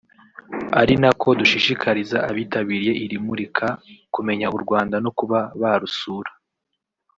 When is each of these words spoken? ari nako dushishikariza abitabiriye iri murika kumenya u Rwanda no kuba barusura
ari 0.81 0.93
nako 1.01 1.27
dushishikariza 1.39 2.17
abitabiriye 2.29 2.93
iri 3.05 3.17
murika 3.25 3.67
kumenya 4.13 4.47
u 4.55 4.57
Rwanda 4.63 4.95
no 5.03 5.11
kuba 5.17 5.39
barusura 5.61 6.31